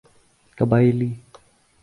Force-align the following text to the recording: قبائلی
قبائلی 0.57 1.11